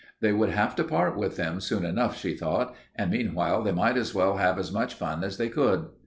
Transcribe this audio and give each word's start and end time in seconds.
They 0.19 0.33
would 0.33 0.49
have 0.49 0.75
to 0.77 0.83
part 0.83 1.15
with 1.15 1.35
them 1.37 1.61
soon 1.61 1.85
enough, 1.85 2.17
she 2.17 2.35
thought, 2.35 2.73
and 2.95 3.11
meanwhile 3.11 3.61
they 3.61 3.71
might 3.71 3.97
as 3.97 4.15
well 4.15 4.37
have 4.37 4.57
as 4.57 4.71
much 4.71 4.95
fun 4.95 5.23
as 5.23 5.37
they 5.37 5.47
could. 5.47 5.89